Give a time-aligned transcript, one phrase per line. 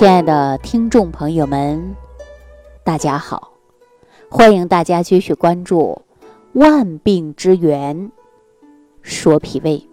[0.00, 1.94] 亲爱的听众朋友们，
[2.82, 3.52] 大家好！
[4.30, 6.00] 欢迎大家继续关注
[6.58, 8.10] 《万病之源
[9.02, 9.86] 说脾胃》。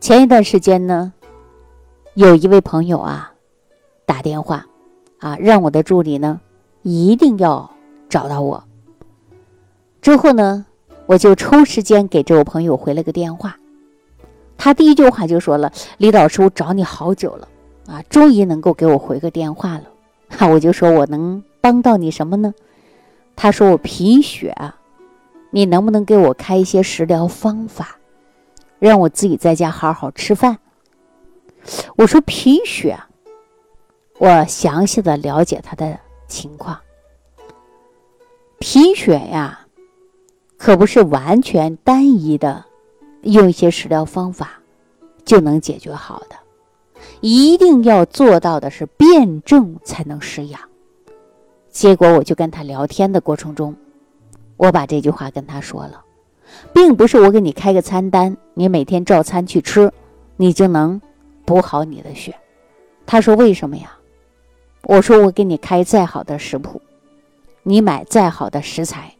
[0.00, 1.12] 前一段时间呢，
[2.14, 3.32] 有一位朋友啊
[4.04, 4.66] 打电话
[5.20, 6.40] 啊，让我的助理呢
[6.82, 7.70] 一定要
[8.08, 8.64] 找到我。
[10.02, 10.66] 之后呢，
[11.06, 13.56] 我就抽时间给这位朋友回了个电话。
[14.58, 17.46] 他第一句话就说了：“李老师，我找你好久了。”
[17.88, 19.84] 啊，终于能够给我回个电话了，
[20.28, 22.52] 哈，我就说我能帮到你什么呢？
[23.36, 24.76] 他说我贫血啊，
[25.50, 27.98] 你能不能给我开一些食疗方法，
[28.78, 30.58] 让我自己在家好好吃饭？
[31.96, 33.08] 我说贫血啊，
[34.18, 36.78] 我详细的了解他的情况。
[38.58, 39.66] 贫血呀，
[40.56, 42.64] 可不是完全单一的
[43.22, 44.60] 用一些食疗方法
[45.24, 46.35] 就能解决好的。
[47.28, 50.60] 一定要做到的是辩证才能施养。
[51.72, 53.74] 结果我就跟他聊天的过程中，
[54.56, 56.04] 我把这句话跟他说了，
[56.72, 59.92] 并不是我给你开个餐单，你每天照餐去吃，
[60.36, 61.00] 你就能
[61.44, 62.32] 补好你的血。
[63.04, 63.98] 他说为什么呀？
[64.84, 66.80] 我说我给你开再好的食谱，
[67.64, 69.12] 你买再好的食材，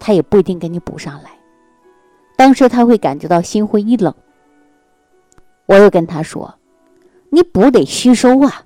[0.00, 1.30] 他也不一定给你补上来。
[2.34, 4.12] 当时他会感觉到心灰意冷。
[5.66, 6.52] 我又跟他说。
[7.34, 8.64] 你补得吸收啊，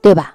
[0.00, 0.34] 对吧？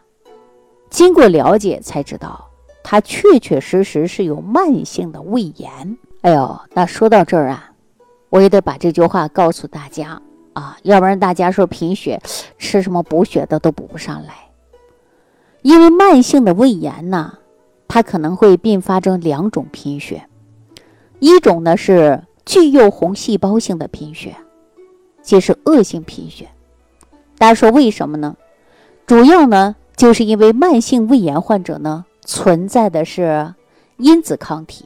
[0.92, 2.48] 经过了解才知道，
[2.84, 5.98] 他确确实实是有慢性的胃炎。
[6.22, 7.72] 哎呦，那说到这儿啊，
[8.30, 10.22] 我也得把这句话告诉大家
[10.54, 12.22] 啊，要不然大家说贫血，
[12.60, 14.36] 吃什么补血的都补不上来。
[15.64, 17.40] 因为慢性的胃炎呢，
[17.88, 20.30] 它可能会并发成两种贫血，
[21.18, 24.36] 一种呢是巨幼红细胞性的贫血，
[25.24, 26.48] 即是恶性贫血。
[27.44, 28.38] 大家说为什么呢？
[29.06, 33.54] 主要呢，就是因为慢性胃炎患者呢存在的是
[33.98, 34.86] 因子抗体，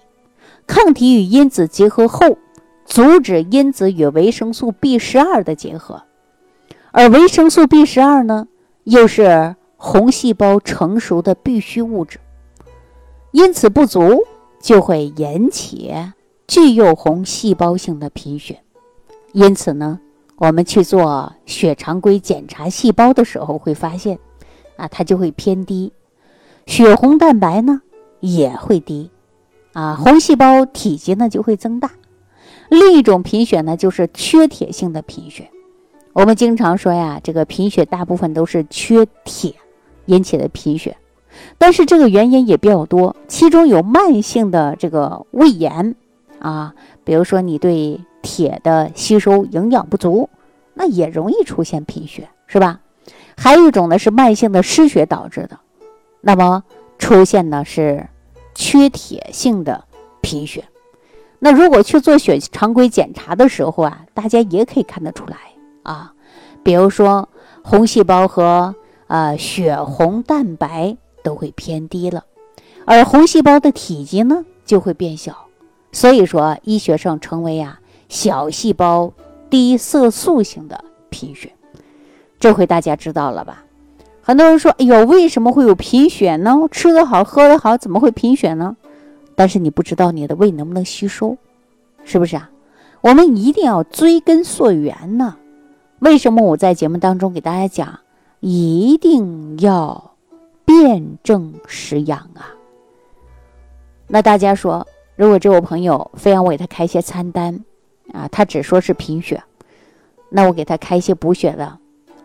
[0.65, 2.39] 抗体与因子结合后，
[2.83, 6.01] 阻止因子与维生素 B 十二的结合，
[6.89, 8.47] 而维生素 B 十二呢，
[8.85, 12.17] 又是红细胞成熟的必需物质，
[13.33, 14.23] 因此不足
[14.59, 15.93] 就会引起
[16.47, 18.63] 巨幼红细胞性的贫血，
[19.33, 19.99] 因此呢。
[20.39, 24.19] 我们去做血常规检查细胞的时候，会发现，
[24.75, 25.91] 啊，它就会偏低，
[26.67, 27.81] 血红蛋白呢
[28.19, 29.09] 也会低，
[29.73, 31.89] 啊，红细胞体积呢就会增大。
[32.69, 35.49] 另一种贫血呢，就是缺铁性的贫血。
[36.13, 39.55] 我们经常说呀，这个贫血大部分都是缺铁
[40.05, 40.95] 引起的贫血，
[41.57, 45.95] 但是这个原因也比较多，其中有慢性的这个胃炎，
[46.37, 47.99] 啊，比如说你对。
[48.27, 50.29] 铁的吸收营养不足，
[50.73, 52.81] 那也容易出现贫血，是吧？
[53.37, 55.57] 还有一种呢是慢性的失血导致的，
[56.19, 56.61] 那么
[56.99, 58.05] 出现的是
[58.53, 59.85] 缺铁性的
[60.19, 60.65] 贫血。
[61.39, 65.37] 那如果去做血常规检查的时候啊，大家也可以看得出来
[65.83, 66.13] 啊，
[66.63, 67.29] 比如说
[67.63, 68.75] 红细胞和
[69.07, 72.25] 呃血红蛋白都会偏低了，
[72.85, 75.47] 而红细胞的体积呢就会变小，
[75.93, 77.79] 所以说医学上称为啊。
[78.09, 79.11] 小细胞
[79.49, 81.53] 低色素型的贫血，
[82.39, 83.63] 这回大家知道了吧？
[84.21, 86.53] 很多人说：“哎呦，为什么会有贫血呢？
[86.69, 88.75] 吃得好，喝得好，怎么会贫血呢？”
[89.35, 91.37] 但是你不知道你的胃能不能吸收，
[92.03, 92.49] 是不是啊？
[93.01, 95.37] 我们一定要追根溯源呢。
[95.99, 97.99] 为什么我在节目当中给大家讲，
[98.41, 100.11] 一定要
[100.65, 102.51] 辩证施养啊？
[104.07, 104.85] 那大家说，
[105.15, 107.63] 如果这位朋友非要我给他开些餐单？
[108.13, 109.43] 啊，他只说是贫血，
[110.29, 111.77] 那我给他开一些补血的，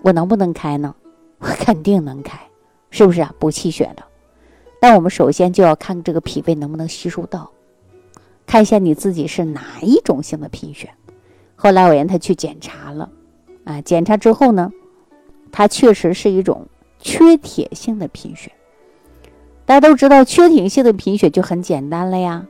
[0.03, 0.95] 我能不能开呢？
[1.39, 2.39] 我肯定能开，
[2.91, 3.35] 是不是啊？
[3.39, 4.03] 补气血的。
[4.81, 7.51] 但我们首先就要看这个脾胃能不能吸收到，
[8.47, 10.91] 看一下你自己是哪一种性的贫血。
[11.55, 13.11] 后来我让他去检查了，
[13.65, 14.73] 啊，检查之后呢，
[15.53, 16.67] 他确实是一种
[16.99, 18.51] 缺铁性的贫血。
[19.65, 22.47] 大家都知道，缺铁性的贫血就很简单了呀，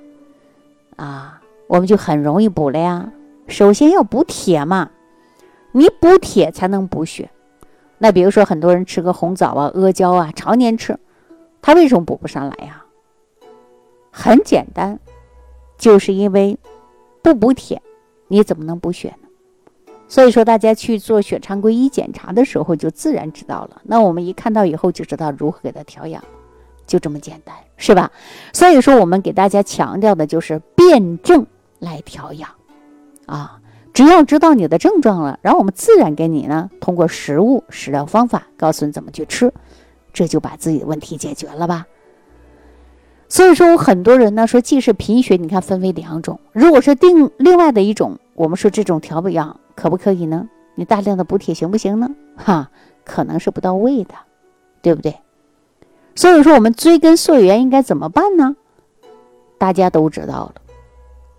[0.97, 3.13] 啊，我们就很容易补了呀。
[3.53, 4.91] 首先要补铁嘛，
[5.73, 7.31] 你补铁才能补血。
[7.99, 10.99] 那比如说很多人吃个红枣啊、阿胶啊，常年吃，
[11.61, 12.83] 他为什么补不上来呀？
[14.11, 14.99] 很简单，
[15.77, 16.59] 就是因为
[17.23, 17.81] 不补铁，
[18.29, 19.29] 你怎么能补血呢？
[20.09, 23.83] 所以说大家去做血常规一检查的时候，就自然知道了。
[23.85, 26.25] 那我们一看到以后就知道如何给他调养，
[26.87, 28.11] 就这么简单，是吧？
[28.55, 31.47] 所以说我们给大家强调的就是辩证
[31.79, 32.49] 来调养。
[33.27, 33.61] 啊，
[33.93, 39.53] 只要知道你的症状了，然后我们自然给你呢，通过食物食疗方法告诉你怎么去吃，
[40.13, 41.87] 这就把自己的问题解决了吧。
[43.29, 50.49] 所以说我，很多人呢说，既是贫血，你看分为两种，如果是定另外的一种，我们说这种调补药可不可以呢？
[50.75, 52.11] 你大量的补铁行不行呢？
[52.37, 52.71] 哈，
[53.05, 54.15] 可能是不到位的，
[54.81, 55.17] 对不对？
[56.15, 58.57] 所以说，我们追根溯源应该怎么办呢？
[59.59, 60.55] 大家都知道了。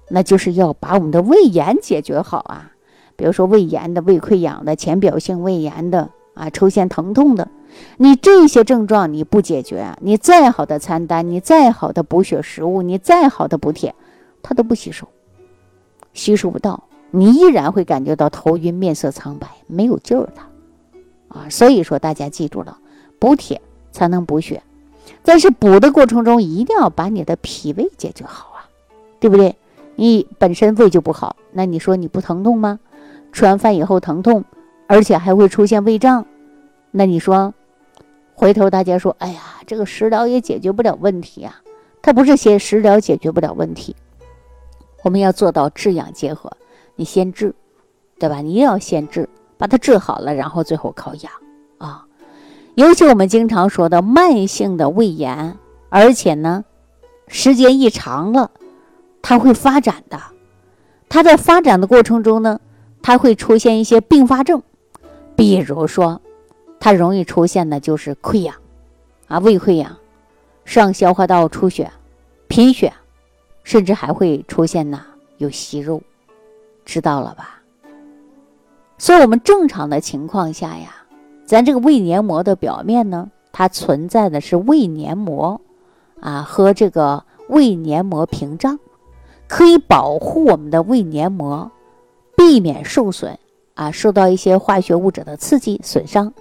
[0.09, 2.71] 那就是要把我们的胃炎解决好啊，
[3.15, 7.47] 比如说胃炎的、胃溃疡的、浅表性胃炎的啊，出现疼痛的，
[7.97, 13.95] 你这些症状你不解决，你再好的餐单，你再好的补血食物，你再好的补铁，
[14.41, 15.07] 它都不吸收，
[16.13, 20.41] 吸收不到，你依然会感觉到头晕、面色苍白、没有劲儿的
[21.29, 21.50] 啊。
[21.50, 22.77] 所以说，大家记住了，
[23.19, 23.61] 补铁
[23.91, 24.61] 才能补血，
[25.23, 28.69] 但是补的过程中一定要把你的脾胃解决好啊，
[29.19, 29.55] 对不对？
[29.95, 32.80] 你本身胃就不好，那你说你不疼痛吗？
[33.31, 34.44] 吃完饭以后疼痛，
[34.88, 36.25] 而且还会出现胃胀，
[36.92, 37.54] 那你说，
[38.36, 41.56] 回头大家说，哎呀，这个食疗也解决不了问题呀。
[42.01, 43.95] 它不是些食疗解决不了问题，
[45.04, 46.51] 我们要做到治养结合。
[46.96, 47.56] 你先治，
[48.19, 48.42] 对吧？
[48.42, 51.31] 你一定要先治，把它治好了，然后最后靠养
[51.78, 52.06] 啊。
[52.75, 55.57] 尤其我们经常说的慢性的胃炎，
[55.89, 56.66] 而且呢，
[57.28, 58.51] 时间一长了。
[59.24, 60.20] 它会发展的，
[61.08, 62.60] 它在发展的过程中呢，
[63.02, 64.62] 它会出现一些并发症，
[65.36, 66.22] 比如说，
[66.78, 68.54] 它容易出现的就是溃疡，
[69.28, 69.96] 啊，胃溃疡、
[70.66, 71.90] 上消化道出血、
[72.50, 72.92] 贫血，
[73.64, 75.02] 甚至还会出现呢
[75.38, 76.02] 有息肉，
[76.84, 77.62] 知道了吧？
[78.98, 80.94] 所以，我们正常的情况下呀，
[81.46, 85.62] 咱这个胃黏膜的表面呢，它存在的是胃黏膜，
[86.20, 88.78] 啊，和这个胃黏膜屏障。
[89.53, 91.71] 可以保护我们的胃黏膜，
[92.35, 93.38] 避免受损
[93.75, 96.33] 啊，受到一些化学物质的刺激损伤，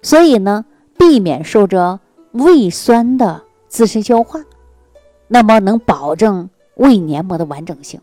[0.00, 0.64] 所以呢，
[0.96, 2.00] 避免受着
[2.32, 4.40] 胃酸的自身消化，
[5.28, 8.00] 那么能保证胃黏膜的完整性。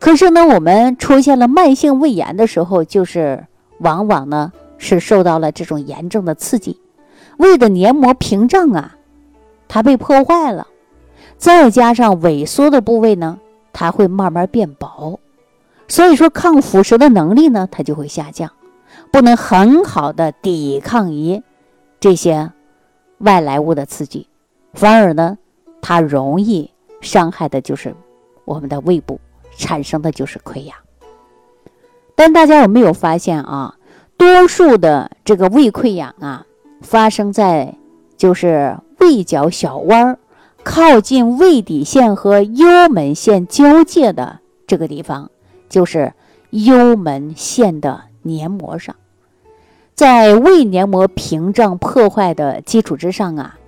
[0.00, 3.46] 可是呢，我们出现了慢性胃炎的时候，就是
[3.78, 6.80] 往往呢是受到了这种炎症的刺激，
[7.38, 8.96] 胃的黏膜屏障啊，
[9.68, 10.66] 它被破坏了。
[11.40, 13.38] 再加上萎缩的部位呢，
[13.72, 15.18] 它会慢慢变薄，
[15.88, 18.52] 所以说抗腐蚀的能力呢，它就会下降，
[19.10, 21.42] 不能很好的抵抗于
[21.98, 22.52] 这些
[23.18, 24.28] 外来物的刺激，
[24.74, 25.38] 反而呢，
[25.80, 26.70] 它容易
[27.00, 27.94] 伤害的就是
[28.44, 29.18] 我们的胃部，
[29.56, 30.76] 产生的就是溃疡。
[32.14, 33.76] 但大家有没有发现啊？
[34.18, 36.44] 多数的这个胃溃疡啊，
[36.82, 37.74] 发生在
[38.18, 40.18] 就是胃角小弯儿。
[40.62, 45.30] 靠近胃底线和幽门线交界的这个地方，
[45.68, 46.12] 就是
[46.50, 48.94] 幽门线的黏膜上。
[49.94, 53.58] 在胃黏膜屏障破坏的基础之上啊，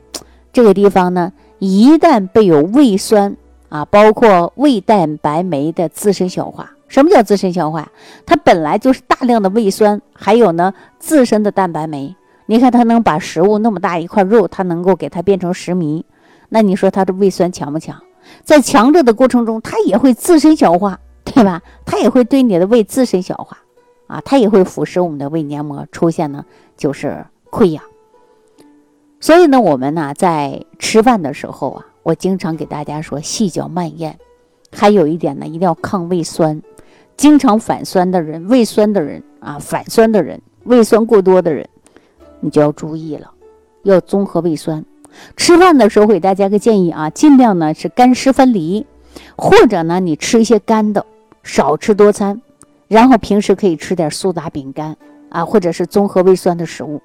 [0.53, 3.37] 这个地方呢，一旦被有胃酸
[3.69, 6.73] 啊，包括胃蛋白酶的自身消化。
[6.89, 7.91] 什么叫自身消化？
[8.27, 12.15] 它本来就是大量的胃酸，还有呢自身的蛋白酶。
[12.47, 16.05] 你看它能把食物那么大一块肉，它能够给它变成食糜。
[16.55, 17.99] 那你说它的胃酸强不强？
[18.45, 21.63] 在强着的过程中，它也会自身消化，对吧？
[21.87, 23.57] 它也会对你的胃自身消化，
[24.07, 26.45] 啊，它也会腐蚀我们的胃黏膜，出现呢
[26.77, 27.83] 就是溃疡。
[29.19, 34.19] 所以呢，我们呢在吃饭的时候啊，我经常给大家说细嚼慢咽。
[34.71, 36.61] 还有一点呢，一定要抗胃酸。
[37.17, 41.67] 经常反酸的人、胃酸的人啊，反酸的人、胃酸过多的人，
[42.41, 43.31] 你就要注意了，
[43.85, 44.85] 要综合胃酸。
[45.37, 48.87] 吃饭的时候，给大家个建议啊，尽量呢是干湿分离，
[49.37, 51.05] 或者呢你吃一些干的，
[51.43, 52.41] 少吃多餐，
[52.89, 54.97] 然后平时可以吃点苏打饼干
[55.31, 57.01] 啊，或者是综合胃酸的食物，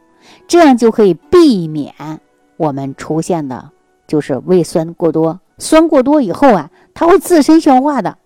[0.48, 1.94] 这样就可以避免
[2.58, 3.72] 我们出现的，
[4.08, 8.18] 就是胃酸过多，酸过多以后啊，它会自身消化的，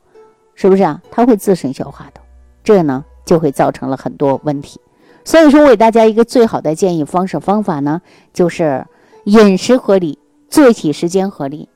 [0.56, 1.02] 是不是啊？
[1.12, 2.22] 它会自身消化的，
[2.64, 4.80] 这呢就会造成了很多问题。
[5.24, 8.02] 所以说，我给大家一个最好的建议方式方法呢，
[8.34, 8.86] 就是。
[9.26, 10.18] 饮食合理，
[10.50, 11.70] 作息时间合理，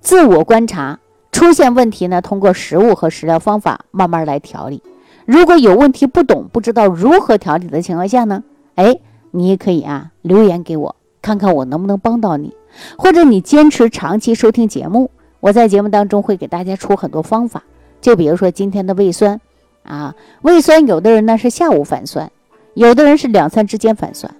[0.00, 0.98] 自我观察
[1.30, 4.82] 出现问题呢，通过食物和食疗方法慢慢来调理。
[5.26, 8.44] 如果有问题不懂不知道如何调理的情况下呢，
[8.76, 8.98] 哎，
[9.32, 12.54] 你也可以啊留言给我，看看我能不能帮到你。
[12.96, 15.10] 或者你坚持长期收听节目，
[15.40, 17.62] 我在节目当中会给大家出很多方法。
[18.00, 19.38] 就比如说今天的胃酸
[19.82, 22.30] 啊，胃酸有的人呢是下午反酸，
[22.72, 24.34] 有的人是两餐之间反酸，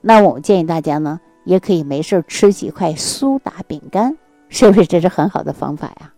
[0.00, 1.20] 那我建议大家呢。
[1.50, 4.16] 也可以没事吃几块苏打饼干，
[4.48, 6.12] 是不是这是很好的方法呀？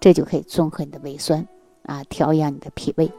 [0.00, 1.46] 这就可以综合你的胃酸
[1.84, 3.12] 啊，调养你的脾胃。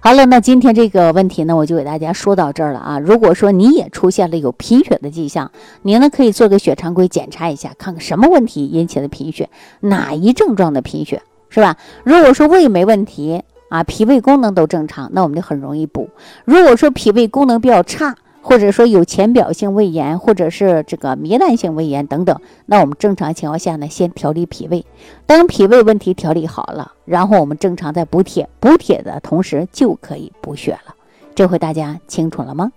[0.00, 2.98] 好了，那今天这个问题呢，我就给大家说到这儿了啊。
[2.98, 9.48] 如果说你也出现了有贫血的迹象，您呢可以做个血常规检查一下，看看什么问题引起的贫血，
[9.80, 11.78] 哪一症状的贫血，是吧？
[12.04, 16.10] 如果说胃没问题啊，脾胃功能都正常，那我们就很容易补。
[16.44, 24.84] 如果说脾胃功能比较差，或者说有浅表性胃炎，或者是这个糜烂性胃炎等等，那我们正常情况下呢，先调理脾胃。
[25.24, 30.94] 当脾胃问题调理好了，然后我们正常再补铁，补铁的同时就可以补血了。
[31.34, 32.72] 这回大家清楚了吗？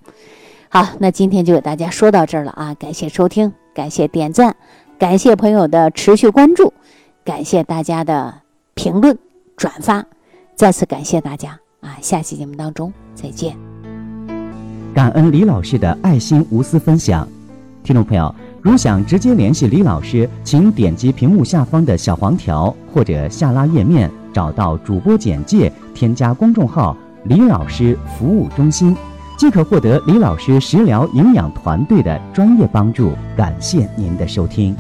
[0.70, 2.74] 好，那今天就给大家说到这儿了啊！
[2.76, 4.56] 感谢收听，感谢点赞，
[4.98, 6.74] 感谢朋友的持续关注，
[7.24, 8.34] 感谢大家的
[8.74, 9.18] 评论
[9.58, 10.06] 转发，
[10.56, 11.98] 再次感谢大家啊！
[12.02, 13.75] 下期节目当中再见。
[14.96, 17.28] 感恩李老师的爱心无私分享，
[17.84, 26.96] 听众朋友，如想直接联系李老师，请点击屏幕下方的小黄条或者下拉页面，找到主播简介，添加公众号
[27.28, 28.96] “李老师服务中心”，
[29.38, 33.12] 即可获得李老师食疗营养团队的专业帮助。
[33.36, 34.74] 感谢您的收听。